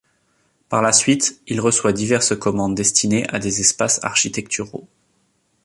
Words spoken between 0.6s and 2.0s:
Par la suite il reçoit